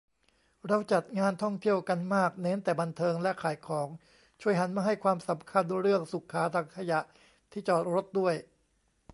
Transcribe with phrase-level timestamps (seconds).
[0.67, 3.87] เราจัดงานท่องเที่ยวกันมากเน้นแต่บันเทิงและขายของ
[4.41, 6.99] ช่วยหันมาให้ความสำคัญเรื่องสุขา ถังขยะ
[7.51, 8.35] ที่จอดรถด้วย